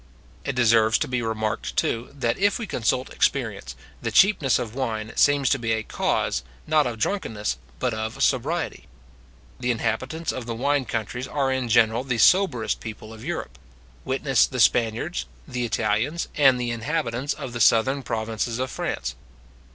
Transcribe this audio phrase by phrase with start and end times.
[0.43, 5.13] It deserves to be remarked, too, that if we consult experience, the cheapness of wine
[5.15, 8.87] seems to be a cause, not of drunkenness, but of sobriety.
[9.59, 13.59] The inhabitants of the wine countries are in general the soberest people of Europe;
[14.03, 19.13] witness the Spaniards, the Italians, and the inhabitants of the southern provinces of France.